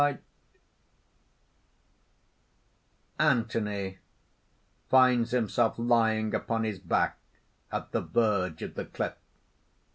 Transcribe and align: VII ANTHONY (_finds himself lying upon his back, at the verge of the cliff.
VII 0.01 0.17
ANTHONY 3.19 3.99
(_finds 4.91 5.29
himself 5.29 5.75
lying 5.77 6.33
upon 6.33 6.63
his 6.63 6.79
back, 6.79 7.19
at 7.71 7.91
the 7.91 8.01
verge 8.01 8.63
of 8.63 8.73
the 8.73 8.85
cliff. 8.85 9.13